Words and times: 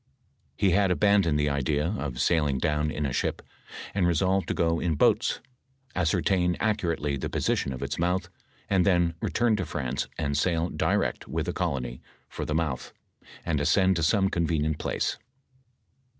He 0.57 0.71
had 0.71 0.89
aban 0.89 1.21
doned 1.21 1.37
the 1.37 1.47
idea 1.51 1.89
of 1.99 2.19
sailing 2.19 2.57
down 2.57 2.89
in 2.89 3.05
a 3.05 3.13
ship, 3.13 3.43
and 3.93 4.07
resolved 4.07 4.47
to 4.47 4.55
go 4.55 4.79
in 4.79 4.95
boats, 4.95 5.41
ascertain 5.93 6.57
accurately 6.59 7.17
the 7.17 7.29
position 7.29 7.71
of 7.71 7.83
its 7.83 7.99
mouth, 7.99 8.27
and 8.67 8.83
then 8.83 9.13
return 9.21 9.55
to 9.57 9.65
France 9.67 10.07
and 10.17 10.35
sail 10.35 10.69
direct 10.71 11.27
with 11.27 11.47
a 11.47 11.53
colony 11.53 12.01
for 12.29 12.45
the 12.45 12.55
mouth, 12.55 12.91
and 13.45 13.61
ascend 13.61 13.95
to 13.97 14.01
some 14.01 14.27
convenient 14.29 14.79
place. 14.79 15.19